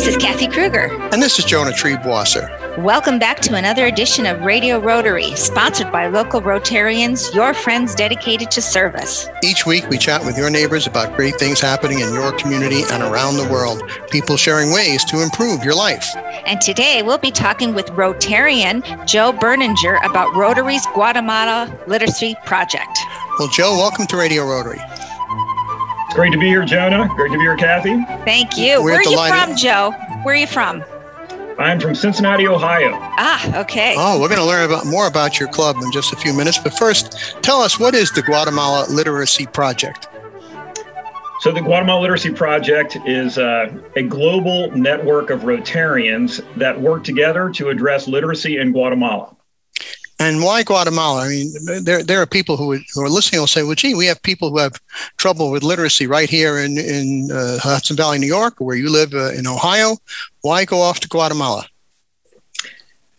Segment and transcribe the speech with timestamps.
[0.00, 0.88] This is Kathy Kruger.
[1.12, 2.78] And this is Jonah Triebwasser.
[2.78, 8.50] Welcome back to another edition of Radio Rotary, sponsored by local Rotarians, your friends dedicated
[8.52, 9.28] to service.
[9.44, 13.02] Each week, we chat with your neighbors about great things happening in your community and
[13.02, 16.08] around the world, people sharing ways to improve your life.
[16.46, 22.98] And today, we'll be talking with Rotarian Joe Berninger about Rotary's Guatemala Literacy Project.
[23.38, 24.80] Well, Joe, welcome to Radio Rotary.
[26.10, 27.06] It's great to be here, Jonah.
[27.14, 27.94] Great to be here, Kathy.
[28.24, 28.82] Thank you.
[28.82, 29.44] We're Where are you delighted.
[29.44, 29.92] from, Joe?
[30.24, 30.82] Where are you from?
[31.56, 32.98] I'm from Cincinnati, Ohio.
[33.00, 33.94] Ah, okay.
[33.96, 36.58] Oh, we're going to learn about more about your club in just a few minutes.
[36.58, 40.08] But first, tell us what is the Guatemala Literacy Project?
[41.42, 47.50] So, the Guatemala Literacy Project is uh, a global network of Rotarians that work together
[47.50, 49.36] to address literacy in Guatemala.
[50.20, 51.22] And why Guatemala?
[51.24, 51.52] I mean,
[51.82, 54.22] there, there are people who, would, who are listening will say, well, gee, we have
[54.22, 54.74] people who have
[55.16, 59.14] trouble with literacy right here in, in uh, Hudson Valley, New York, where you live
[59.14, 59.96] uh, in Ohio.
[60.42, 61.66] Why go off to Guatemala?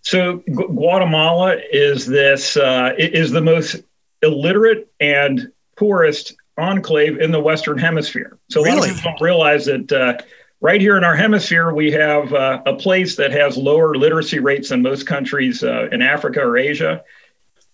[0.04, 3.78] So, Gu- Guatemala is this uh, is the most
[4.22, 8.38] illiterate and poorest enclave in the Western Hemisphere.
[8.52, 10.24] So, a lot of people don't realize that uh,
[10.62, 14.70] right here in our hemisphere, we have uh, a place that has lower literacy rates
[14.70, 17.04] than most countries uh, in Africa or Asia.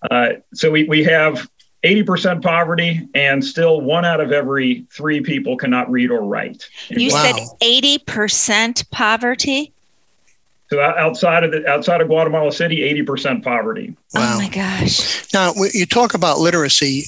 [0.10, 1.48] Uh, so, we, we have
[1.84, 6.68] 80% poverty, and still one out of every three people cannot read or write.
[6.90, 7.24] You Wow.
[7.24, 9.74] said 80% poverty?
[10.70, 13.96] So, outside of the, outside of Guatemala City, 80% poverty.
[14.14, 14.36] Wow.
[14.36, 15.32] Oh my gosh.
[15.34, 17.06] Now, you talk about literacy.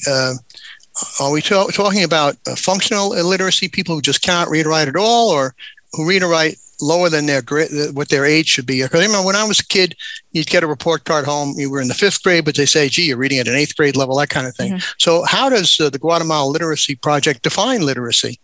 [1.20, 4.88] Are we ta- talking about uh, functional illiteracy, people who just can't read or write
[4.88, 5.56] at all, or
[5.94, 8.82] who read or write lower than their gra- uh, what their age should be?
[8.82, 9.96] Because I remember when I was a kid,
[10.32, 11.54] you'd get a report card home.
[11.58, 13.76] You were in the fifth grade, but they say, "Gee, you're reading at an eighth
[13.76, 14.74] grade level," that kind of thing.
[14.98, 18.40] So, how does uh, the Guatemala Literacy Project define literacy?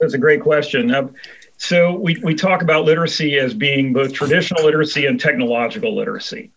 [0.00, 0.94] That's a great question.
[0.94, 1.08] Uh,
[1.56, 6.50] so we, we talk about literacy as being both traditional literacy and technological literacy.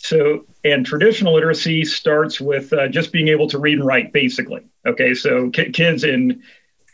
[0.00, 4.62] So, and traditional literacy starts with uh, just being able to read and write, basically.
[4.86, 6.42] Okay, so ki- kids in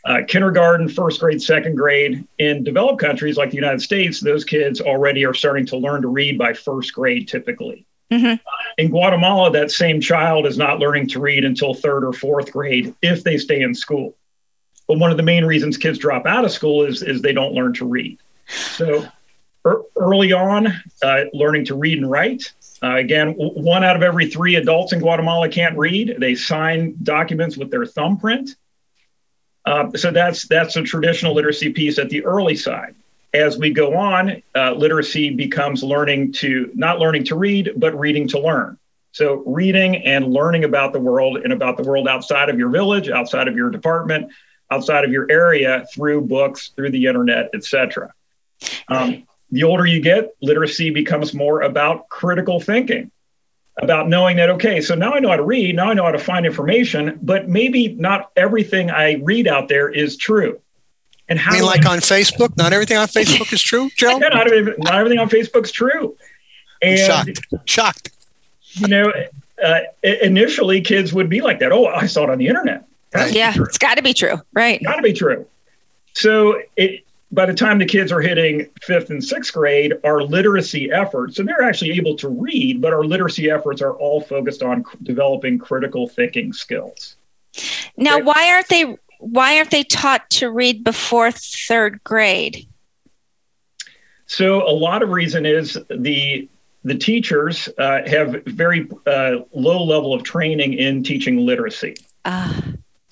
[0.05, 4.81] uh, kindergarten, first grade, second grade, in developed countries like the United States, those kids
[4.81, 7.85] already are starting to learn to read by first grade typically.
[8.11, 8.39] Mhm.
[8.77, 12.93] In Guatemala, that same child is not learning to read until third or fourth grade
[13.01, 14.15] if they stay in school.
[14.87, 17.53] But one of the main reasons kids drop out of school is, is they don't
[17.53, 18.19] learn to read.
[18.47, 19.05] So
[19.65, 20.67] er, early on,
[21.01, 22.53] uh, learning to read and write.
[22.85, 26.17] Uh, again, one out of every three adults in Guatemala can't read.
[26.19, 28.55] They sign documents with their thumbprint.
[29.65, 32.93] Uh, so that's that's a traditional literacy piece at the early side.
[33.33, 38.27] As we go on, uh, literacy becomes learning to not learning to read, but reading
[38.29, 38.77] to learn.
[39.13, 43.09] So reading and learning about the world and about the world outside of your village,
[43.09, 44.31] outside of your department,
[44.69, 48.13] outside of your area through books, through the internet, etc.
[48.89, 49.25] Um,
[49.55, 53.09] the older you get, literacy becomes more about critical thinking,
[53.77, 56.11] about knowing that, okay, so now I know how to read, now I know how
[56.11, 60.59] to find information, but maybe not everything I read out there is true.
[61.29, 64.19] And how I mean, do like on Facebook, not everything on Facebook is true, Joe.
[64.21, 66.17] Yeah, not, every- not everything on Facebook's true.
[66.83, 67.39] I'm And shocked.
[67.65, 68.09] Shocked.
[68.73, 69.11] you know,
[69.63, 71.71] uh, initially kids would be like that.
[71.71, 72.83] Oh, I saw it on the internet.
[73.11, 74.35] That's Yeah, it's got to be true.
[74.51, 74.83] Right.
[74.83, 75.47] got to be true.
[76.13, 77.04] So it,
[77.35, 81.47] by the time the kids are hitting fifth and sixth grade, our literacy efforts, and
[81.47, 85.59] they're actually able to read, but our literacy efforts are all focused on c- developing
[85.59, 87.17] critical thinking skills.
[87.97, 88.23] Now, Okay.
[88.23, 92.67] why aren't they why aren't they taught to read before 3rd grade?
[94.27, 96.47] So a lot of reason is the
[96.83, 101.95] the teachers uh, have very uh, low level of training in teaching literacy.
[102.25, 102.61] Uh,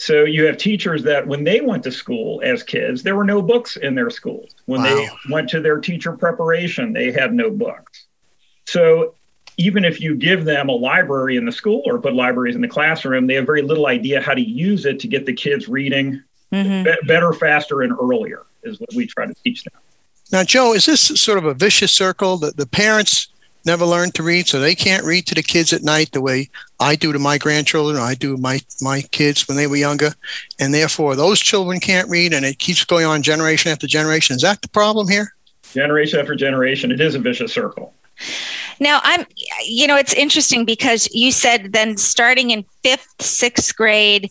[0.04, 3.42] So you have teachers that when they went to school as kids, there were no
[3.42, 4.54] books in their schools.
[4.66, 8.08] When they went to their teacher preparation, they had no books.
[8.66, 9.16] So
[9.56, 12.68] even if you give them a library in the school or put libraries in the
[12.68, 16.22] classroom, they have very little idea how to use it to get the kids reading
[16.52, 16.84] mhm.
[16.84, 19.74] be- better, faster, and earlier is what we try to teach them.
[20.34, 23.30] Now, Joe, is this sort of a vicious circle that the parents
[23.66, 26.50] never learned to read, so they can't read to the kids at night the way
[26.80, 30.14] I do to my grandchildren, or I do my my kids when they were younger,
[30.60, 34.36] and therefore those children can't read, and it keeps going on generation after generation.
[34.36, 35.34] Is that the problem here?
[35.74, 37.94] Generation after generation, it is a vicious circle.
[38.80, 39.26] Now, I'm,
[39.66, 44.30] you know, it's interesting because you said then starting in fifth, sixth grade,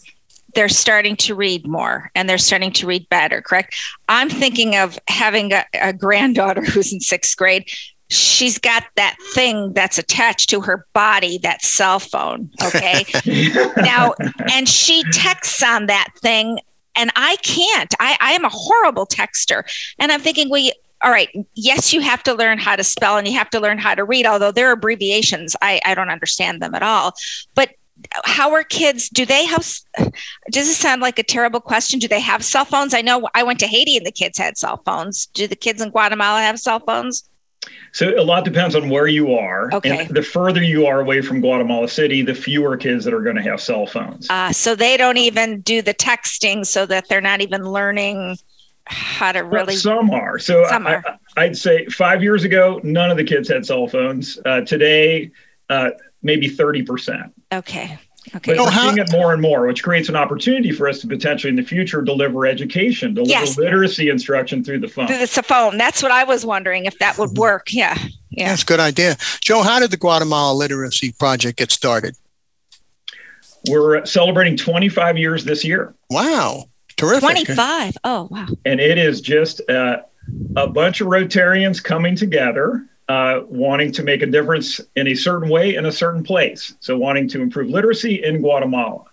[0.55, 3.75] they're starting to read more and they're starting to read better, correct?
[4.09, 7.71] I'm thinking of having a, a granddaughter who's in sixth grade.
[8.13, 12.51] She's got that thing that's attached to her body, that cell phone.
[12.63, 13.05] Okay.
[13.77, 14.15] now,
[14.53, 16.59] and she texts on that thing
[16.97, 17.95] and I can't.
[18.01, 19.63] I, I am a horrible texter.
[19.99, 20.73] And I'm thinking, well, you,
[21.03, 23.79] all right, yes, you have to learn how to spell and you have to learn
[23.79, 27.15] how to read, although their abbreviations, I, I don't understand them at all.
[27.55, 27.71] But
[28.25, 29.65] how are kids do they have
[30.51, 33.45] does it sound like a terrible question do they have cell phones i know i
[33.45, 36.59] went to haiti and the kids had cell phones do the kids in guatemala have
[36.59, 37.29] cell phones
[37.93, 39.71] so a lot depends on where you are.
[39.73, 40.07] Okay.
[40.07, 43.37] And the further you are away from Guatemala City, the fewer kids that are going
[43.37, 44.29] to have cell phones.
[44.31, 48.39] Uh, so they don't even do the texting so that they're not even learning
[48.87, 49.75] how to really.
[49.75, 50.39] Well, some are.
[50.39, 51.05] So some are.
[51.37, 54.39] I, would say five years ago, none of the kids had cell phones.
[54.45, 55.31] Uh, today,
[55.69, 55.91] uh,
[56.23, 57.31] maybe 30%.
[57.53, 57.99] Okay.
[58.35, 58.55] Okay.
[58.55, 61.51] But we're seeing it more and more, which creates an opportunity for us to potentially
[61.51, 63.59] in the future deliver education, deliver yes.
[63.59, 65.09] literacy instruction through the phone.
[65.09, 65.77] Through the phone.
[65.77, 67.41] That's what I was wondering if that would mm-hmm.
[67.41, 67.73] work.
[67.73, 67.99] Yeah.
[68.31, 68.51] Yeah.
[68.51, 69.17] That's a good idea.
[69.41, 72.17] Joe, how did the Guatemala Literacy Project get started?
[73.69, 75.95] We're celebrating 25 years this year.
[76.09, 76.67] Wow.
[76.97, 77.23] Terrific.
[77.23, 77.97] 25.
[78.05, 78.47] Oh, wow.
[78.65, 80.03] And it is just uh,
[80.57, 85.49] a bunch of Rotarians coming together uh, wanting to make a difference in a certain
[85.49, 86.75] way in a certain place.
[86.81, 89.05] So wanting to improve literacy in Guatemala.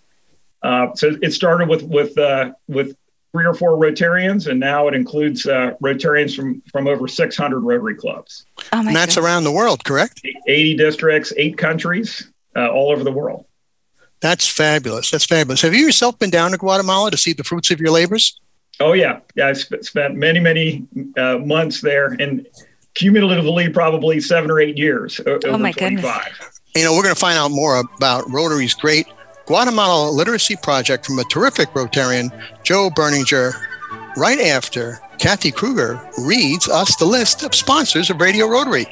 [0.61, 2.95] Uh, so it started with with uh, with
[3.31, 7.95] three or four Rotarians, and now it includes uh, Rotarians from from over 600 Rotary
[7.95, 8.45] clubs.
[8.73, 10.21] Oh and that's around the world, correct?
[10.47, 13.45] 80 districts, eight countries, uh, all over the world.
[14.21, 15.11] That's fabulous.
[15.11, 15.61] That's fabulous.
[15.61, 18.39] Have you yourself been down to Guatemala to see the fruits of your labors?
[18.81, 19.47] Oh yeah, yeah.
[19.47, 20.87] I sp- spent many many
[21.17, 22.47] uh, months there, and
[22.95, 25.19] cumulatively probably seven or eight years.
[25.25, 25.75] oh my 25.
[25.75, 26.61] goodness!
[26.75, 29.07] You know, we're going to find out more about Rotary's great
[29.47, 32.29] Guatemala Literacy Project from a terrific Rotarian,
[32.63, 33.53] Joe Berninger,
[34.15, 38.85] right after Kathy Kruger reads us the list of sponsors of Radio Rotary.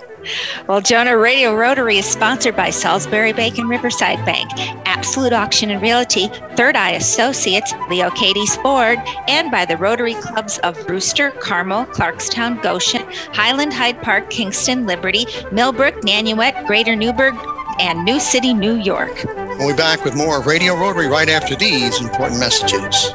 [0.68, 4.50] Well, Jonah Radio Rotary is sponsored by Salisbury Bank and Riverside Bank,
[4.86, 10.58] Absolute Auction and Realty, Third Eye Associates, Leo Kaytes Ford, and by the Rotary Clubs
[10.60, 13.04] of Brewster, Carmel, Clarkstown, Goshen,
[13.34, 17.36] Highland, Hyde Park, Kingston, Liberty, Millbrook, Nanuet, Greater Newburgh,
[17.80, 19.24] and New City, New York.
[19.60, 23.12] We'll be back with more Radio Rotary right after these important messages.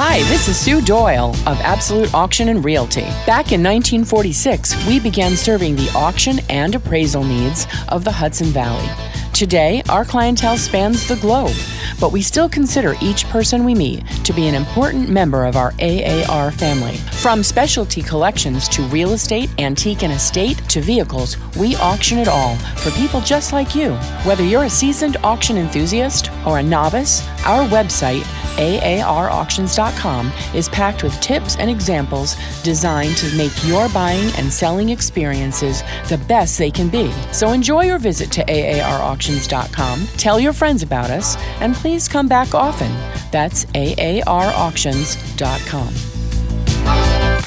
[0.00, 3.02] Hi, this is Sue Doyle of Absolute Auction and Realty.
[3.26, 8.88] Back in 1946, we began serving the auction and appraisal needs of the Hudson Valley.
[9.32, 11.54] Today, our clientele spans the globe,
[12.00, 15.74] but we still consider each person we meet to be an important member of our
[15.80, 16.96] AAR family.
[17.20, 22.54] From specialty collections to real estate, antique and estate to vehicles, we auction it all
[22.76, 23.94] for people just like you.
[24.24, 28.24] Whether you're a seasoned auction enthusiast or a novice, our website
[28.58, 35.82] AARauctions.com is packed with tips and examples designed to make your buying and selling experiences
[36.08, 37.10] the best they can be.
[37.32, 42.54] So enjoy your visit to AARauctions.com, tell your friends about us, and please come back
[42.54, 42.92] often.
[43.30, 45.94] That's AARauctions.com.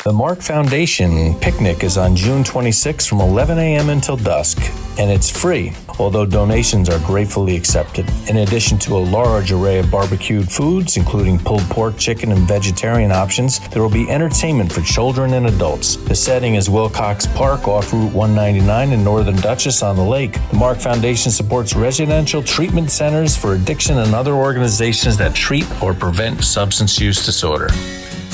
[0.03, 3.89] The Mark Foundation picnic is on June 26 from 11 a.m.
[3.89, 4.57] until dusk,
[4.97, 8.09] and it's free, although donations are gratefully accepted.
[8.27, 13.11] In addition to a large array of barbecued foods, including pulled pork, chicken, and vegetarian
[13.11, 15.95] options, there will be entertainment for children and adults.
[15.95, 20.33] The setting is Wilcox Park off Route 199 in Northern Dutchess on the lake.
[20.49, 25.93] The Mark Foundation supports residential treatment centers for addiction and other organizations that treat or
[25.93, 27.69] prevent substance use disorder.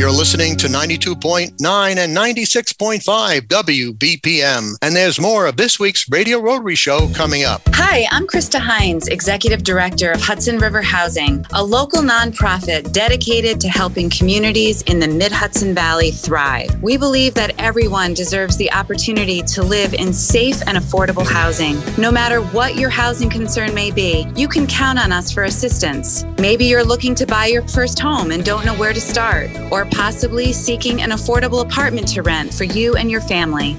[0.00, 4.72] You're listening to 92.9 and 96.5 WBPM.
[4.80, 7.60] And there's more of this week's Radio Rotary Show coming up.
[7.74, 13.68] Hi, I'm Krista Hines, Executive Director of Hudson River Housing, a local nonprofit dedicated to
[13.68, 16.82] helping communities in the Mid Hudson Valley thrive.
[16.82, 21.78] We believe that everyone deserves the opportunity to live in safe and affordable housing.
[21.98, 26.24] No matter what your housing concern may be, you can count on us for assistance.
[26.38, 29.89] Maybe you're looking to buy your first home and don't know where to start, or
[29.90, 33.78] possibly seeking an affordable apartment to rent for you and your family.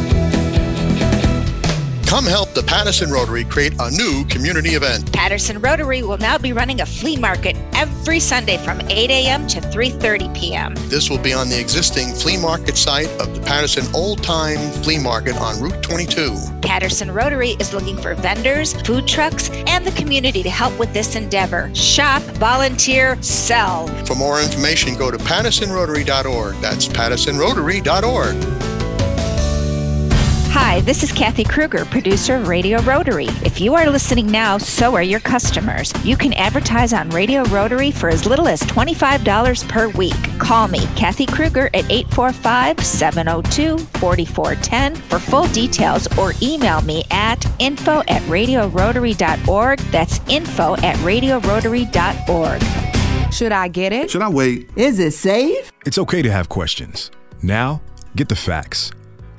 [2.11, 5.13] Come help the Patterson Rotary create a new community event.
[5.13, 9.47] Patterson Rotary will now be running a flea market every Sunday from 8 a.m.
[9.47, 10.75] to 3:30 p.m.
[10.89, 14.99] This will be on the existing flea market site of the Patterson Old Time Flea
[14.99, 16.35] Market on Route 22.
[16.61, 21.15] Patterson Rotary is looking for vendors, food trucks, and the community to help with this
[21.15, 21.73] endeavor.
[21.73, 23.87] Shop, volunteer, sell.
[24.03, 26.55] For more information, go to pattersonrotary.org.
[26.55, 28.60] That's pattersonrotary.org.
[30.53, 33.27] Hi, this is Kathy Kruger, producer of Radio Rotary.
[33.45, 35.93] If you are listening now, so are your customers.
[36.03, 40.13] You can advertise on Radio Rotary for as little as $25 per week.
[40.39, 47.45] Call me, Kathy Kruger, at 845 702 4410 for full details or email me at
[47.59, 49.79] info at radiorotary.org.
[49.79, 53.33] That's info at radiorotary.org.
[53.33, 54.11] Should I get it?
[54.11, 54.69] Should I wait?
[54.75, 55.71] Is it safe?
[55.85, 57.09] It's okay to have questions.
[57.41, 57.81] Now,
[58.17, 58.91] get the facts.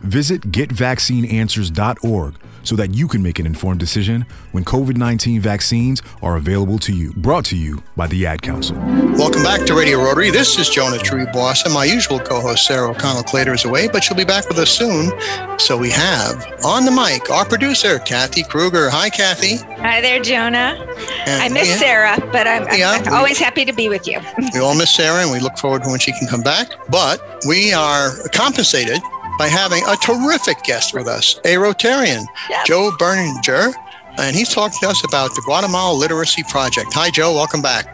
[0.03, 6.37] Visit getvaccineanswers.org so that you can make an informed decision when COVID 19 vaccines are
[6.37, 7.13] available to you.
[7.13, 8.77] Brought to you by the Ad Council.
[9.17, 10.31] Welcome back to Radio Rotary.
[10.31, 14.03] This is Jonah Triebwasser and My usual co host, Sarah O'Connell Clater, is away, but
[14.03, 15.13] she'll be back with us soon.
[15.59, 18.91] So we have on the mic our producer, Kathy Kruger.
[18.91, 19.57] Hi, Kathy.
[19.57, 20.85] Hi there, Jonah.
[21.27, 21.77] And I miss yeah.
[21.77, 24.21] Sarah, but I'm, I'm, yeah, I'm always happy to be with you.
[24.53, 26.73] we all miss Sarah, and we look forward to when she can come back.
[26.91, 29.01] But we are compensated
[29.43, 32.65] by having a terrific guest with us, a Rotarian, yep.
[32.65, 33.75] Joe Berninger,
[34.17, 36.95] and he's talking to us about the Guatemala Literacy Project.
[36.95, 37.35] Hi, Joe.
[37.35, 37.87] Welcome back.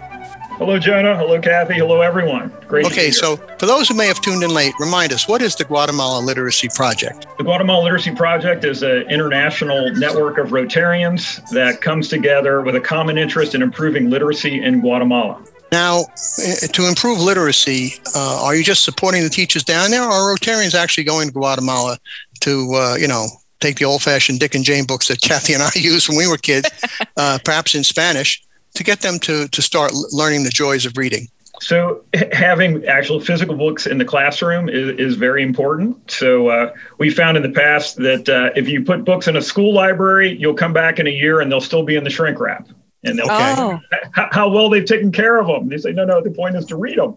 [0.58, 1.16] Hello, Jonah.
[1.16, 1.76] Hello, Kathy.
[1.76, 2.52] Hello, everyone.
[2.66, 2.84] Great.
[2.84, 5.64] Okay, so for those who may have tuned in late, remind us what is the
[5.64, 7.26] Guatemala Literacy Project?
[7.38, 12.80] The Guatemala Literacy Project is an international network of Rotarians that comes together with a
[12.80, 15.42] common interest in improving literacy in Guatemala.
[15.70, 16.06] Now,
[16.42, 20.34] eh, to improve literacy, uh, are you just supporting the teachers down there, or are
[20.34, 21.98] Rotarians actually going to Guatemala
[22.40, 23.26] to, uh, you know,
[23.60, 26.38] take the old-fashioned Dick and Jane books that Kathy and I used when we were
[26.38, 26.70] kids,
[27.16, 28.42] uh, perhaps in Spanish,
[28.74, 31.28] to get them to to start learning the joys of reading?
[31.60, 36.08] So, having actual physical books in the classroom is, is very important.
[36.08, 39.42] So, uh, we found in the past that uh, if you put books in a
[39.42, 42.38] school library, you'll come back in a year and they'll still be in the shrink
[42.38, 42.68] wrap
[43.04, 43.80] and they'll oh.
[44.12, 45.68] how, how, well they've taken care of them.
[45.68, 47.16] They say, no, no, the point is to read them.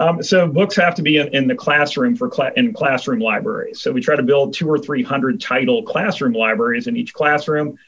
[0.00, 3.80] Um, so books have to be in, in the classroom for cl- in classroom libraries.
[3.80, 7.78] So we try to build two or three hundred title classroom libraries in each classroom.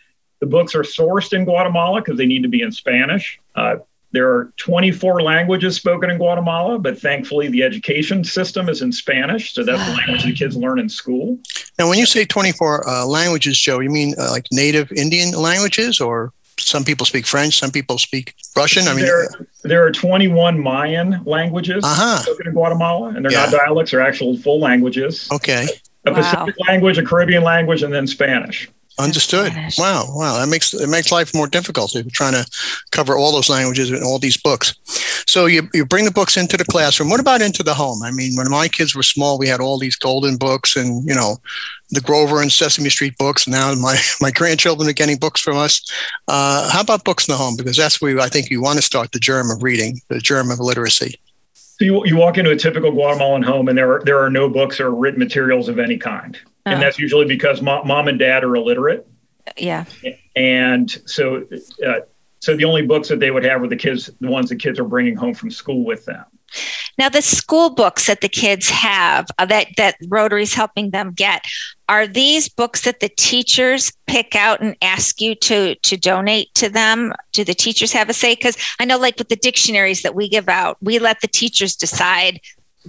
[0.41, 3.41] The books are sourced in Guatemala because they need to be in Spanish.
[3.57, 3.77] Uh,
[4.13, 9.53] there are 24 languages spoken in Guatemala, but thankfully the education system is in Spanish.
[9.53, 11.39] So that's the language the kids learn in school.
[11.79, 16.01] Now, when you say 24 uh, languages, Joe, you mean uh, like native Indian languages
[16.01, 16.33] or?
[16.59, 18.89] Some people speak French, some people speak Russian.
[18.89, 19.29] I mean, there,
[19.63, 22.23] there are 21 Mayan languages uh-huh.
[22.23, 23.47] spoken in Guatemala, and they're yeah.
[23.47, 25.29] not dialects; they're actual full languages.
[25.33, 25.67] Okay.
[26.07, 26.67] A Pacific wow.
[26.69, 28.69] language, a Caribbean language, and then Spanish.
[28.99, 29.53] Understood.
[29.79, 30.39] Wow, wow.
[30.39, 32.45] That makes it makes life more difficult if you're trying to
[32.91, 34.75] cover all those languages in all these books.
[35.29, 37.11] So you you bring the books into the classroom.
[37.11, 38.03] What about into the home?
[38.03, 41.15] I mean, when my kids were small, we had all these golden books and you
[41.15, 41.37] know,
[41.91, 43.47] the Grover and Sesame Street books.
[43.47, 45.83] Now my my grandchildren are getting books from us.
[46.29, 47.57] Uh, how about books in the home?
[47.57, 50.51] Because that's where I think you want to start the germ of reading, the germ
[50.51, 51.21] of literacy.
[51.53, 54.49] So you, you walk into a typical Guatemalan home and there are, there are no
[54.49, 56.37] books or written materials of any kind.
[56.67, 56.73] Oh.
[56.73, 59.07] And that's usually because mom, mom and dad are illiterate.
[59.57, 59.85] Yeah.
[60.35, 61.47] And so,
[61.87, 62.01] uh,
[62.41, 64.79] so the only books that they would have were the kids, the ones the kids
[64.79, 66.25] are bringing home from school with them.
[66.97, 71.45] Now, the school books that the kids have uh, that that Rotary's helping them get
[71.89, 76.69] are these books that the teachers pick out and ask you to to donate to
[76.69, 77.13] them?
[77.33, 78.35] Do the teachers have a say?
[78.35, 81.77] Because I know, like with the dictionaries that we give out, we let the teachers
[81.77, 82.41] decide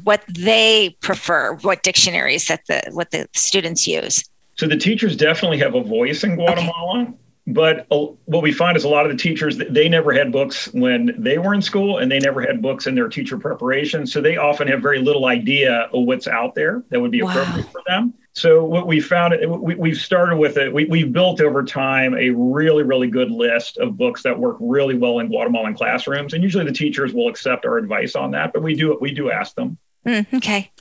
[0.04, 4.24] what they prefer, what dictionaries that the what the students use.
[4.56, 7.02] So the teachers definitely have a voice in Guatemala.
[7.02, 7.14] Okay
[7.54, 11.14] but what we find is a lot of the teachers they never had books when
[11.18, 14.38] they were in school and they never had books in their teacher preparation so they
[14.38, 17.32] often have very little idea of what's out there that would be wow.
[17.32, 21.42] appropriate for them so what we found we, we've started with it we, we've built
[21.42, 25.74] over time a really really good list of books that work really well in guatemalan
[25.74, 29.12] classrooms and usually the teachers will accept our advice on that but we do we
[29.12, 30.72] do ask them mm, okay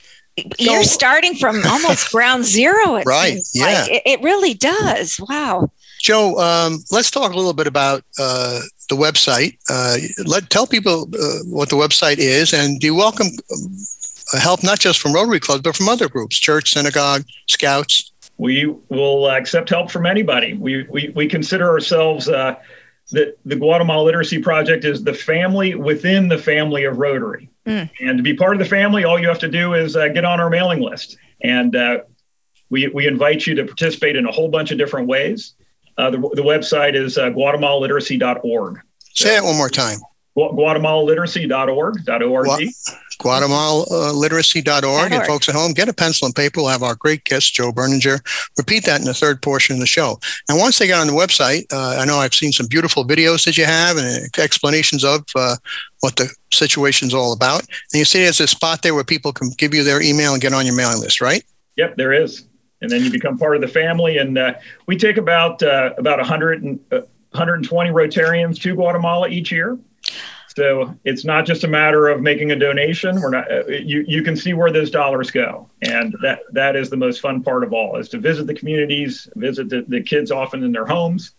[0.57, 2.95] you're starting from almost ground zero.
[2.95, 3.65] It Right, seems yeah.
[3.65, 3.91] like.
[3.91, 5.19] It, it really does.
[5.27, 5.71] Wow.
[5.99, 9.57] Joe, um, let's talk a little bit about uh, the website.
[9.69, 14.63] Uh, let tell people uh, what the website is, and do you welcome um, help
[14.63, 18.11] not just from Rotary clubs but from other groups, church, synagogue, scouts?
[18.37, 20.53] We will accept help from anybody.
[20.53, 22.55] We we, we consider ourselves uh,
[23.11, 27.49] the the Guatemala Literacy Project is the family within the family of Rotary.
[27.65, 27.89] Mm.
[27.99, 30.23] And to be part of the family, all you have to do is uh, get
[30.23, 31.99] on our mailing list, and uh,
[32.69, 35.55] we we invite you to participate in a whole bunch of different ways.
[35.99, 38.79] Uh, the, the website is uh, guatemalaliteracy.org.
[39.15, 39.99] Say it one more time.
[40.33, 42.09] Gu- guatemalaliteracy.org.
[42.23, 42.47] .org.
[42.47, 42.63] What?
[43.19, 45.11] GuatemalaLiteracy.org.
[45.11, 45.27] And .org.
[45.27, 46.61] folks at home, get a pencil and paper.
[46.61, 48.21] We'll have our great guest, Joe Berninger,
[48.57, 50.17] repeat that in the third portion of the show.
[50.47, 53.43] And once they get on the website, uh, I know I've seen some beautiful videos
[53.43, 55.57] that you have and explanations of uh,
[55.99, 57.59] what the situation's all about.
[57.59, 60.41] And you see there's a spot there where people can give you their email and
[60.41, 61.43] get on your mailing list, right?
[61.75, 62.45] Yep, there is,
[62.81, 64.17] and then you become part of the family.
[64.17, 64.53] And uh,
[64.85, 69.77] we take about uh, about 100 and, uh, 120 Rotarians to Guatemala each year.
[70.55, 73.21] So it's not just a matter of making a donation.
[73.21, 73.51] We're not.
[73.51, 77.21] Uh, you you can see where those dollars go, and that that is the most
[77.21, 80.71] fun part of all is to visit the communities, visit the, the kids often in
[80.71, 81.33] their homes,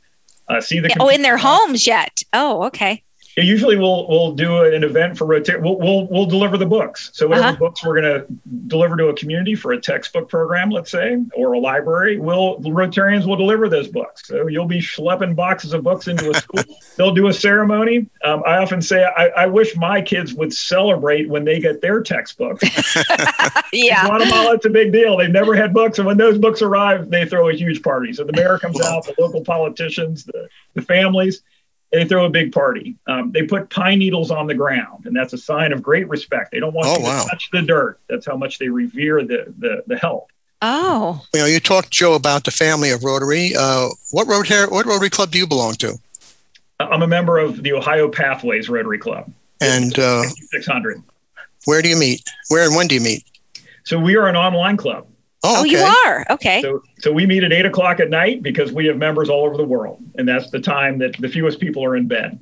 [0.48, 0.94] uh, see the.
[1.00, 2.22] Oh, in their homes yet?
[2.32, 3.02] Oh, okay.
[3.36, 5.60] Usually, we'll we'll do an event for Rotary.
[5.60, 7.10] We'll, we'll we'll deliver the books.
[7.14, 7.56] So whatever Uh-huh.
[7.58, 8.26] books we're going to
[8.66, 13.26] deliver to a community for a textbook program, let's say, or a library, will Rotarians
[13.26, 14.26] will deliver those books.
[14.26, 16.62] So you'll be schlepping boxes of books into a school.
[16.96, 18.06] They'll do a ceremony.
[18.24, 22.02] Um, I often say I, I wish my kids would celebrate when they get their
[22.02, 22.62] textbooks.
[23.72, 24.04] Yeah.
[24.06, 25.16] Guatemala, it's a big deal.
[25.16, 28.12] They've never had books, and when those books arrive, they throw a huge party.
[28.12, 31.42] So the mayor comes out, the local politicians, the, the families,
[31.92, 32.96] they throw a big party.
[33.06, 36.52] Um, they put pine needles on the ground, and that's a sign of great respect.
[36.52, 37.24] They don't want Oh, you wow.
[37.24, 37.98] to touch the dirt.
[38.08, 40.30] That's how much they revere the the, the help.
[40.62, 43.52] Oh, You know, you talked, Joe, about the family of Rotary.
[43.58, 45.98] Uh, what Rotary, what Rotary Club do you belong to?
[46.78, 51.02] I'm a member of the Ohio Pathways Rotary Club, And uh, 600.
[51.64, 52.22] where do you meet?
[52.48, 53.24] Where and when do you meet?
[53.84, 55.06] So we are an online club.
[55.42, 56.60] Oh, oh, you are okay.
[56.60, 59.56] So, so we meet at eight o'clock at night because we have members all over
[59.56, 62.38] the world, and that's the time that the fewest people are in bed.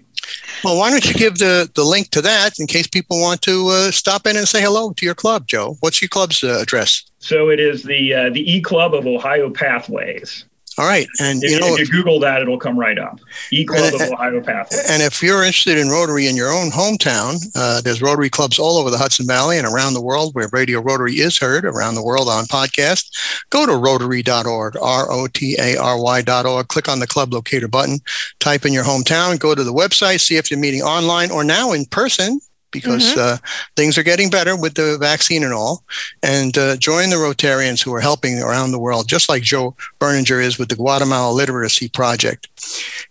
[0.64, 3.68] Well, why don't you give the, the link to that in case people want to
[3.68, 5.76] uh, stop in and say hello to your club, Joe?
[5.80, 7.04] What's your club's uh, address?
[7.20, 10.44] So it is the uh, the E Club of Ohio Pathways.
[10.78, 11.08] All right.
[11.20, 13.18] And, If, you know, if you Google that, it'll come right up.
[13.50, 14.88] E Club of Ohio Pathways.
[14.88, 18.78] and if you're interested in Rotary in your own hometown, uh, there's Rotary clubs all
[18.78, 22.02] over the Hudson Valley and around the world where Radio Rotary is heard around the
[22.02, 23.10] world on podcast.
[23.50, 26.68] Go to rotary.org, R O T A R Y.org.
[26.68, 27.98] Click on the club locator button,
[28.38, 31.72] type in your hometown, go to the website, see if you're meeting online or now
[31.72, 32.40] in person.
[32.70, 33.38] Because uh,
[33.76, 35.84] things are getting better with the vaccine and all,
[36.22, 40.42] and uh, join the Rotarians who are helping around the world, just like Joe Berninger
[40.42, 42.48] is with the Guatemala Literacy Project.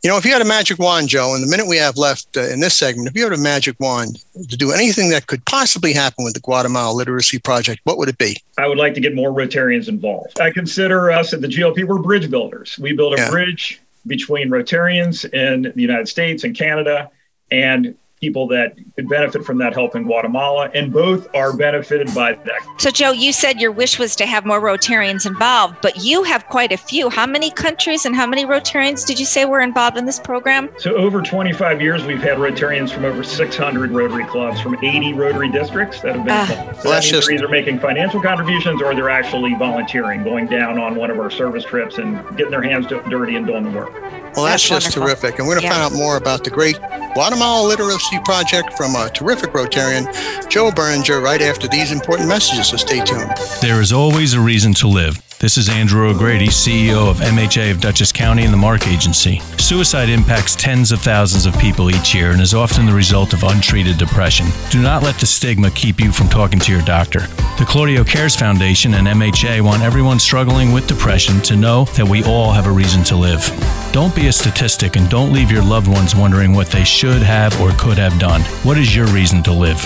[0.04, 2.38] You know, if you had a magic wand, Joe, in the minute we have left
[2.38, 5.44] uh, in this segment, if you had a magic wand to do anything that could
[5.46, 8.38] possibly happen with the Guatemala Literacy Project, what would it be?
[8.60, 10.40] I would like to get more Rotarians involved.
[10.40, 12.78] I consider us at the GLP, we're bridge builders.
[12.80, 13.30] We build a Yeah.
[13.32, 17.10] bridge between Rotarians in the United States and Canada
[17.52, 22.34] and people that could benefit from that help in Guatemala, and both are benefited by
[22.34, 22.60] that.
[22.80, 26.48] So, Joe, you said your wish was to have more Rotarians involved, but you have
[26.48, 27.10] quite a few.
[27.10, 30.70] How many countries and how many Rotarians did you say were involved in this program?
[30.78, 35.50] So, over 25 years, we've had Rotarians from over 600 Rotary clubs from 80 Rotary
[35.50, 36.42] districts that have been Ah.
[36.52, 36.76] involved.
[36.78, 40.80] So Well, that's just- they're either making financial contributions or they're actually volunteering, going down
[40.80, 43.94] on one of our service trips and getting their hands dirty and doing the work.
[44.36, 45.04] Well, that's, That's just wonderful.
[45.30, 45.40] terrific.
[45.40, 45.74] And we're going to Yeah.
[45.84, 46.80] find out more about the great
[47.14, 50.06] Guatemala Literacy Project from a terrific Rotarian,
[50.50, 52.70] Joe Berninger, right after these important messages.
[52.70, 53.32] So stay tuned.
[53.62, 55.27] There is always a reason to live.
[55.40, 59.38] This is Andrew O'Grady, CEO of MHA of Dutchess County and the Mark Agency.
[59.60, 63.44] Suicide impacts tens of thousands of people each year and is often the result of
[63.44, 64.48] untreated depression.
[64.72, 67.28] Do not let the stigma keep you from talking to your doctor.
[67.60, 72.24] The Claudio Cares Foundation and MHA want everyone struggling with depression to know that we
[72.24, 73.48] all have a reason to live.
[73.92, 77.60] Don't be a statistic and don't leave your loved ones wondering what they should have
[77.62, 78.42] or could have done.
[78.64, 79.86] What is your reason to live?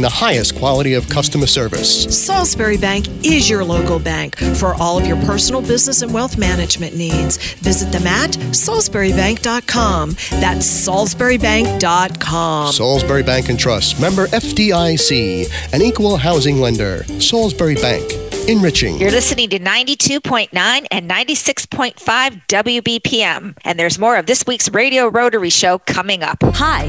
[0.00, 2.04] the highest quality of customer service.
[2.04, 6.96] Salisbury Bank is your local bank for all of your personal business and wealth management
[6.96, 7.36] needs.
[7.54, 10.10] Visit them at salisburybank.com.
[10.40, 12.72] That's salisburybank.com.
[12.72, 17.04] Salisbury Bank and Trust, member FDIC, an equal housing lender.
[17.20, 18.12] Salisbury Bank,
[18.48, 18.98] enriching.
[18.98, 23.56] You're listening to 92.9 and 96.5 WBPM.
[23.64, 26.38] And there's more of this week's Radio Rotary Show coming up.
[26.42, 26.88] Hi,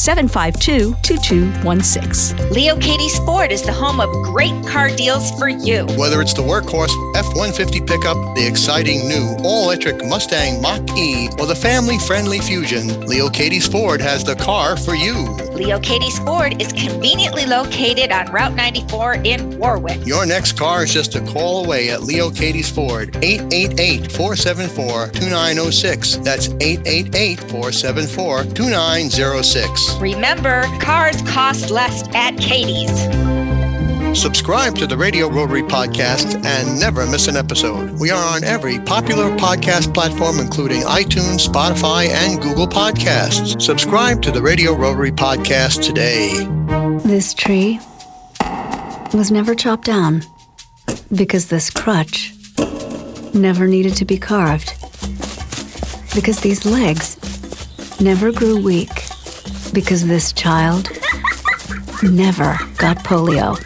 [0.00, 2.50] 752 2216.
[2.50, 5.84] Leo Kaytes Ford is the home of great car deals for you.
[5.98, 11.28] Whether it's the workhorse F 150 pickup, the exciting new all electric Mustang Mach E,
[11.38, 15.36] or the family friendly Fusion, Leo Kaytes Ford has the car for you.
[15.60, 20.06] Leo Kaytes Ford is conveniently located on Route 94 in Warwick.
[20.06, 26.16] Your next car is just a call away at Leo Kaytes Ford, 888 474 2906.
[26.24, 29.96] That's 888 474 2906.
[30.00, 33.29] Remember, cars cost less at Kaytes.
[34.14, 37.98] Subscribe to the Radio Rotary Podcast and never miss an episode.
[37.98, 43.62] We are on every popular podcast platform, including iTunes, Spotify, and Google Podcasts.
[43.62, 46.32] Subscribe to the Radio Rotary Podcast today.
[47.06, 47.78] This tree
[49.14, 50.22] was never chopped down
[51.14, 52.32] because this crutch
[53.32, 54.74] never needed to be carved.
[56.14, 57.16] Because these legs
[58.00, 58.90] never grew weak.
[59.72, 60.90] Because this child
[62.02, 63.58] never got polio.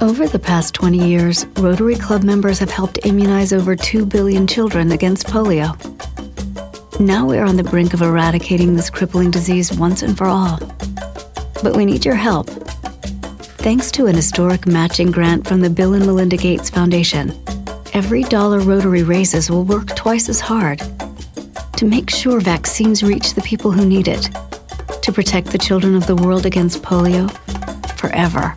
[0.00, 4.92] Over the past 20 years, Rotary Club members have helped immunize over 2 billion children
[4.92, 5.76] against polio.
[6.98, 10.58] Now we are on the brink of eradicating this crippling disease once and for all.
[11.62, 12.48] But we need your help.
[13.58, 17.38] Thanks to an historic matching grant from the Bill and Melinda Gates Foundation,
[17.92, 20.80] every dollar Rotary raises will work twice as hard
[21.76, 24.30] to make sure vaccines reach the people who need it,
[25.02, 27.30] to protect the children of the world against polio
[27.98, 28.54] forever.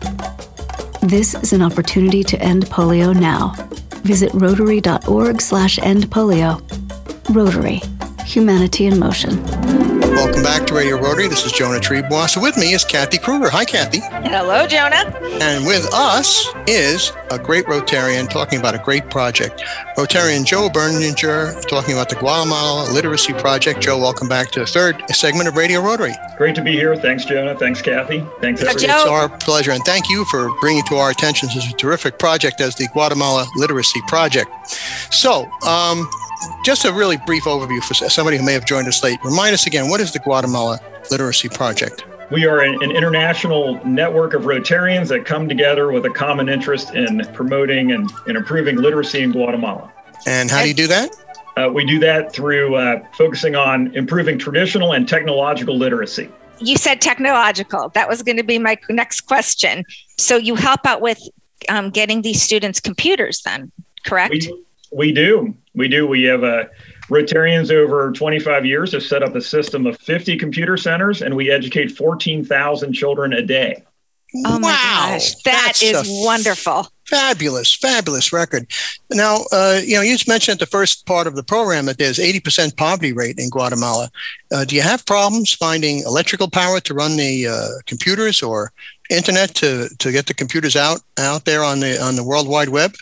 [1.04, 3.52] This is an opportunity to end polio now.
[4.04, 6.62] Visit rotary.org slash end polio.
[7.28, 7.82] Rotary.
[8.24, 9.63] Humanity in motion.
[10.24, 11.28] Welcome back to Radio Rotary.
[11.28, 12.30] This is Jonah Triebwasser.
[12.30, 13.50] So with me is Kathy Kruger.
[13.50, 13.98] Hi, Kathy.
[14.00, 15.12] Hello, Jonah.
[15.42, 19.62] And with us is a great Rotarian talking about a great project.
[19.98, 23.82] Rotarian Joe Berninger talking about the Guatemala Literacy Project.
[23.82, 26.14] Joe, welcome back to the third segment of Radio Rotary.
[26.38, 26.96] Great to be here.
[26.96, 27.54] Thanks, Jonah.
[27.54, 28.26] Thanks, Kathy.
[28.40, 28.86] Thanks, everybody.
[28.86, 32.18] Joe- It's our pleasure, and thank you for bringing to our attention such a terrific
[32.18, 34.50] project as the Guatemala Literacy Project.
[35.10, 36.08] So, um,
[36.64, 39.18] just a really brief overview for somebody who may have joined us late.
[39.24, 40.80] Remind us again, what is the Guatemala
[41.10, 42.04] Literacy Project?
[42.30, 46.94] We are an, an international network of Rotarians that come together with a common interest
[46.94, 49.92] in promoting and, and improving literacy in Guatemala.
[50.26, 51.10] And how do you do that?
[51.56, 56.28] Uh, we do that through uh, focusing on improving traditional and technological literacy.
[56.58, 57.90] You said technological.
[57.90, 59.84] That was going to be my next question.
[60.18, 61.20] So you help out with
[61.68, 63.70] um, getting these students computers, then,
[64.04, 64.32] correct?
[64.32, 65.54] We, we do.
[65.74, 66.06] We do.
[66.06, 66.64] We have uh,
[67.08, 71.50] Rotarians over 25 years have set up a system of 50 computer centers, and we
[71.50, 73.82] educate 14,000 children a day.
[74.46, 76.88] oh my Wow, gosh, that that's is wonderful.
[77.06, 78.66] Fabulous, fabulous record.
[79.10, 81.98] Now, uh, you know, you just mentioned at the first part of the program that
[81.98, 84.10] there's 80% poverty rate in Guatemala.
[84.50, 88.72] Uh, do you have problems finding electrical power to run the uh, computers or
[89.10, 92.70] internet to, to get the computers out out there on the on the World Wide
[92.70, 92.94] Web?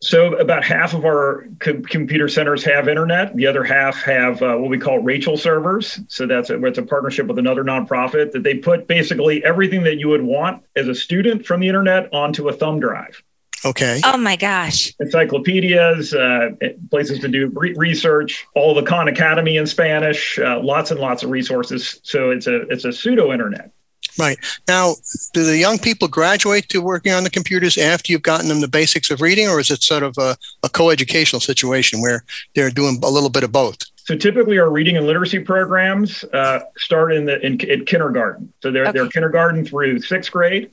[0.00, 3.34] So, about half of our co- computer centers have internet.
[3.34, 5.98] The other half have uh, what we call Rachel servers.
[6.08, 9.98] So, that's a, it's a partnership with another nonprofit that they put basically everything that
[9.98, 13.22] you would want as a student from the internet onto a thumb drive.
[13.64, 14.00] Okay.
[14.04, 14.92] Oh my gosh.
[15.00, 16.50] Encyclopedias, uh,
[16.90, 21.22] places to do re- research, all the Khan Academy in Spanish, uh, lots and lots
[21.22, 22.00] of resources.
[22.02, 23.72] So, it's a it's a pseudo internet.
[24.18, 24.38] Right.
[24.66, 24.94] Now,
[25.34, 28.68] do the young people graduate to working on the computers after you've gotten them the
[28.68, 32.98] basics of reading, or is it sort of a, a co-educational situation where they're doing
[33.02, 33.78] a little bit of both.
[33.96, 38.52] So typically, our reading and literacy programs uh, start in the in, in kindergarten.
[38.62, 38.92] So they're Okay.
[38.92, 40.70] they're kindergarten through sixth grade,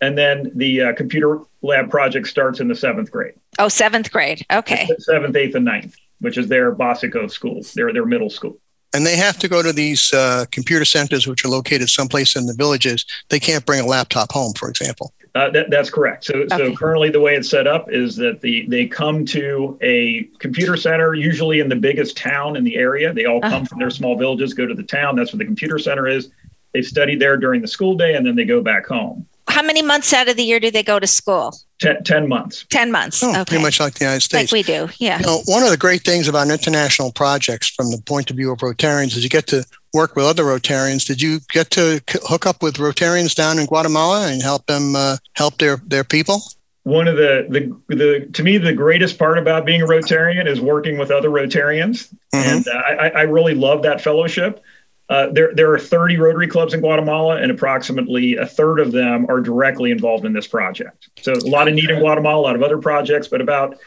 [0.00, 4.46] and then the uh, computer lab project starts in the seventh grade, Oh, seventh grade.
[4.50, 4.88] Okay.
[5.00, 8.56] seventh, eighth, and ninth, which is their Basico school, their their middle school.
[8.96, 12.46] And they have to go to these uh, computer centers, which are located someplace in
[12.46, 13.04] the villages.
[13.28, 15.12] They can't bring a laptop home, for example.
[15.34, 16.24] Uh, that, that's correct.
[16.24, 20.30] So, so currently the way it's set up is that the they come to a
[20.38, 23.12] computer center, usually in the biggest town in the area.
[23.12, 25.14] They all come from their small villages, go to the town.
[25.14, 26.30] That's where the computer center is.
[26.72, 29.26] They study there during the school day, and then they go back home.
[29.48, 31.56] How many months out of the year do they go to school?
[31.78, 32.64] Ten, 10 months.
[32.70, 33.22] 10 months.
[33.22, 33.44] Oh, okay.
[33.44, 34.52] Pretty much like the United like States.
[34.52, 34.88] we do.
[34.98, 35.18] Yeah.
[35.18, 38.50] You know, one of the great things about international projects from the point of view
[38.50, 41.06] of Rotarians is you get to work with other Rotarians.
[41.06, 45.18] Did you get to hook up with Rotarians down in Guatemala and help them uh,
[45.34, 46.42] help their, their people?
[46.84, 50.60] One of the, the the to me the greatest part about being a Rotarian is
[50.60, 54.62] working with other Rotarians, and uh, I, I really love that fellowship.
[55.08, 59.26] Uh, there there are 30 Rotary clubs in Guatemala, and approximately a third of them
[59.28, 61.08] are directly involved in this project.
[61.20, 63.78] So a lot of need in Guatemala, a lot of other projects, but about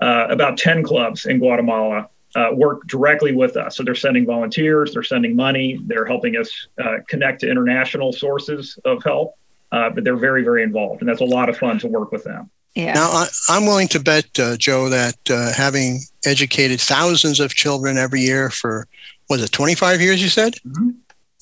[0.00, 3.76] uh, about 10 clubs in Guatemala uh, work directly with us.
[3.76, 8.78] So they're sending volunteers, they're sending money, they're helping us uh, connect to international sources
[8.84, 9.36] of help.
[9.70, 12.24] Uh, but they're very, very involved, and that's a lot of fun to work with
[12.24, 12.50] them.
[12.74, 12.92] Yeah.
[12.92, 17.96] Now, I, I'm willing to bet, uh, Joe, that uh, having educated thousands of children
[17.96, 18.86] every year for,
[19.28, 20.54] was it 25 years, you said?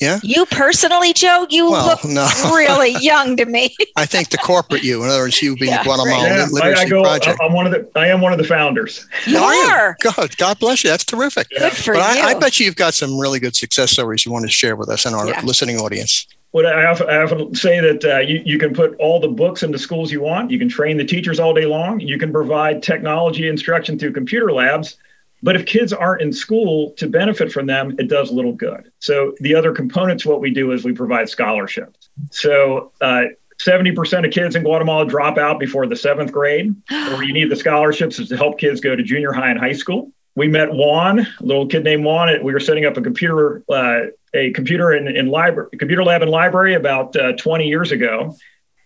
[0.01, 0.19] Yeah.
[0.23, 2.27] You personally, Joe, you Well, look no.
[2.55, 3.75] really young to me.
[3.97, 6.63] I think the corporate you, in other words, you being Yeah, the Guatemala Yeah, Lit-
[6.63, 7.03] I, I Literacy go.
[7.03, 7.39] Project.
[7.43, 7.91] I'm one of the.
[7.97, 9.07] I am one of the founders.
[9.27, 9.97] You Are are.
[10.01, 10.89] God, God bless you.
[10.89, 11.51] That's terrific.
[11.51, 12.23] Good for but you.
[12.23, 14.75] I, I bet you you've got some really good success stories you want to share
[14.75, 15.43] with us and our Yeah.
[15.45, 16.27] listening audience.
[16.53, 19.63] What I often, I often say that uh, you, you can put all the books
[19.63, 20.51] into schools you want.
[20.51, 22.01] You can train the teachers all day long.
[22.01, 24.97] You can provide technology instruction through computer labs.
[25.43, 28.93] But if kids aren't in school to benefit from them, it does little good.
[28.99, 32.11] So the other component to what we do is we provide scholarships.
[32.31, 33.23] So uh,
[33.65, 36.75] 70% of kids in Guatemala drop out before the seventh grade.
[36.89, 39.73] Where you need the scholarships is to help kids go to junior high and high
[39.73, 40.13] school.
[40.37, 42.43] We met Juan, a little kid named Juan.
[42.43, 46.31] We were setting up a computer, uh, a computer in, in library, computer lab and
[46.31, 48.37] library about uh, 20 years ago.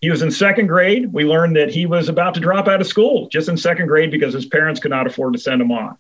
[0.00, 1.12] He was in second grade.
[1.12, 4.10] We learned that he was about to drop out of school just in second grade
[4.10, 5.96] because his parents could not afford to send him on.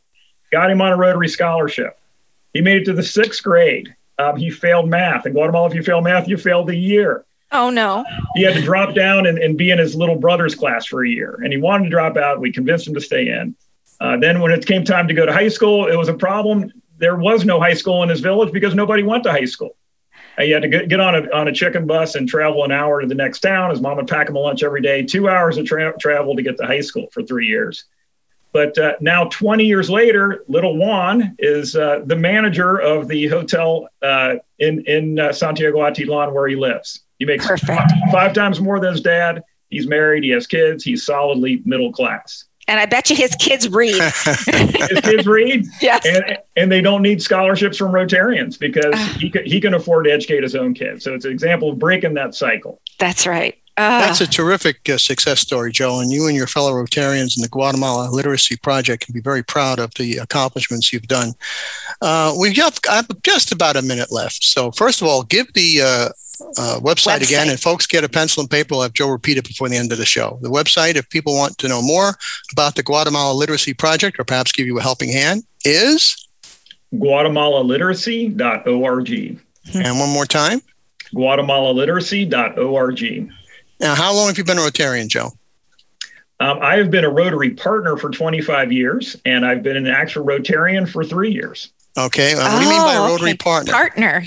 [0.54, 1.98] Got him on a Rotary scholarship.
[2.52, 3.92] He made it to the sixth grade.
[4.20, 5.26] Um, he failed math.
[5.26, 8.04] In Guatemala, if you fail math, you failed the year Oh no.
[8.36, 11.08] he had to drop down and, and be in his little brother's class for a
[11.08, 11.40] year.
[11.42, 12.38] And he wanted to drop out.
[12.38, 13.56] We convinced him to stay in.
[14.00, 16.72] Uh, then, when it came time to go to high school, it was a problem.
[16.98, 19.74] There was no high school in his village because nobody went to high school.
[20.38, 22.70] Uh, he had to get, get on, a, on a chicken bus and travel an
[22.70, 23.70] hour to the next town.
[23.70, 26.42] His mom would pack him a lunch every day, two hours of tra- travel to
[26.42, 27.86] get to high school for three years.
[28.54, 33.88] But uh, now, 20 years later, little Juan is uh, the manager of the hotel
[34.00, 37.00] uh, in, in uh, Santiago Atitlan where he lives.
[37.18, 37.82] He makes Perfect.
[38.12, 39.42] five times more than his dad.
[39.70, 40.22] He's married.
[40.22, 40.84] He has kids.
[40.84, 42.44] He's solidly middle class.
[42.68, 44.00] And I bet you his kids read.
[44.24, 46.06] His kids read, yes.
[46.06, 50.42] and, and they don't need scholarships from Rotarians because he he can afford to educate
[50.42, 51.04] his own kids.
[51.04, 52.80] So it's an example of breaking that cycle.
[52.98, 53.58] That's right.
[53.76, 55.98] Uh, That's a terrific uh, success story, Joe.
[55.98, 59.80] And you and your fellow Rotarians in the Guatemala Literacy Project can be very proud
[59.80, 61.32] of the accomplishments you've done.
[62.00, 64.44] Uh, we've got I have just about a minute left.
[64.44, 66.08] So, first of all, give the uh,
[66.56, 68.74] uh, website, again, and folks get a pencil and paper.
[68.74, 70.38] We'll have Joe repeat it before the end of the show.
[70.40, 72.14] The website, if people want to know more
[72.52, 76.28] about the Guatemala Literacy Project or perhaps give you a helping hand, is,
[76.94, 79.40] GuatemalaLiteracy.org.
[79.74, 80.60] and one more time.
[81.14, 83.30] GuatemalaLiteracy.org.
[83.80, 85.32] Now, how long have you been a Rotarian, Joe?
[86.40, 90.24] Um, I have been a Rotary partner for 25 years, and I've been an actual
[90.24, 91.70] Rotarian for three years.
[91.96, 92.34] Okay.
[92.34, 93.36] Uh, what do you mean by Oh, Rotary okay.
[93.38, 93.72] partner?
[93.72, 94.24] Partner.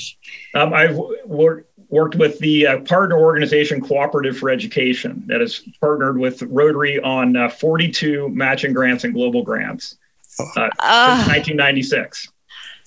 [0.56, 6.18] Um, I've wor- worked with the uh, partner organization Cooperative for Education that has partnered
[6.18, 9.98] with Rotary on uh, 42 matching grants and global grants
[10.40, 11.26] uh, since Ah.
[11.28, 12.30] 1996.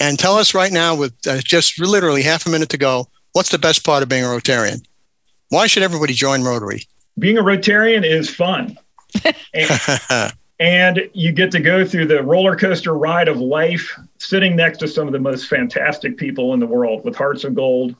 [0.01, 3.51] And tell us right now, with uh, just literally half a minute to go, what's
[3.51, 4.83] the best part of being a Rotarian?
[5.51, 6.87] Why should everybody join Rotary?
[7.19, 8.79] Being a Rotarian is fun.
[9.53, 14.79] and, and you get to go through the roller coaster ride of life, sitting next
[14.79, 17.97] to some of the most fantastic people in the world with hearts of gold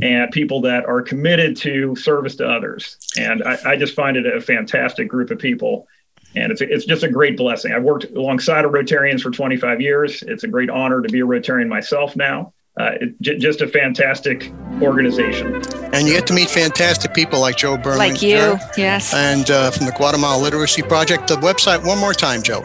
[0.00, 2.96] and people that are committed to service to others.
[3.18, 5.86] And I, I just find it a fantastic group of people.
[6.34, 7.72] And it's, it's just a great blessing.
[7.72, 10.22] I've worked alongside of Rotarians for 25 years.
[10.22, 12.53] It's a great honor to be a Rotarian myself now.
[12.78, 15.54] Uh, it, j- just a fantastic organization.
[15.92, 17.98] and you get to meet fantastic people like Joe Berman.
[17.98, 18.58] Like you.
[18.76, 19.14] Yes.
[19.14, 21.28] And uh, from the Guatemala Literacy Project.
[21.28, 22.62] The website, one more time, Joe.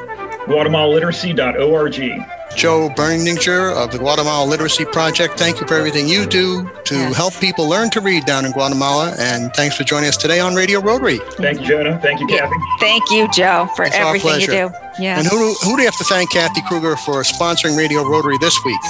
[0.47, 2.38] guatemalaliteracy.org.
[2.59, 7.15] Joe Berninger of the Guatemala Literacy Project, thank you for everything you do to yes.
[7.15, 9.15] help people learn to read down in Guatemala.
[9.17, 11.19] And thanks for joining us today on Radio Rotary.
[11.37, 11.97] Thank you, Jonah.
[12.01, 12.53] Thank you, Kathy.
[12.81, 14.71] Thank you, Joe, for it's everything you do.
[14.99, 15.19] Yes.
[15.19, 18.57] And who, who do you have to thank, Kathy Kruger, for sponsoring Radio Rotary this
[18.65, 18.81] week?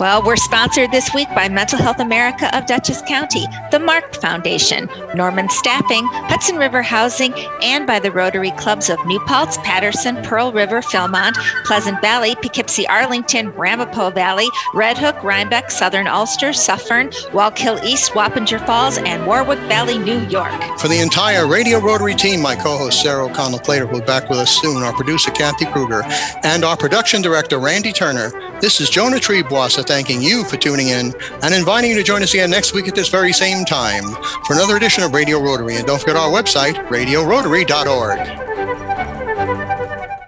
[0.00, 4.88] Well, we're sponsored this week by Mental Health America of Dutchess County, the Mark Foundation,
[5.14, 10.50] Norman Staffing, Hudson River Housing, and by the Rotary Clubs of New Paltz, Patterson, Pearl
[10.50, 17.84] River, Philmont, Pleasant Valley, Poughkeepsie, Arlington, Ramapo Valley, Red Hook, Rhinebeck, Southern Ulster, Suffern, Wallkill
[17.84, 20.50] East, Wappinger Falls, and Warwick Valley, New York.
[20.78, 24.30] For the entire Radio Rotary team, my co host Sarah O'Connell Plater will be back
[24.30, 24.82] with us soon.
[24.82, 26.04] Our producer, Kathy Kruger,
[26.42, 28.30] and our production director, Randy Turner.
[28.62, 32.32] This is Jonah Triebwasser thanking you for tuning in and inviting you to join us
[32.32, 34.04] again next week at this very same time
[34.46, 35.76] for another edition of Radio Rotary.
[35.76, 38.85] And don't forget our website, radiorotary.org.